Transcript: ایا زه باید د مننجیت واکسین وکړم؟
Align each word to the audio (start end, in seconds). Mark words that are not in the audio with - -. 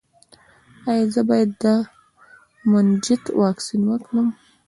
ایا 0.89 1.05
زه 1.13 1.21
باید 1.29 1.51
د 1.63 1.65
مننجیت 2.71 3.23
واکسین 3.41 3.81
وکړم؟ 3.87 4.27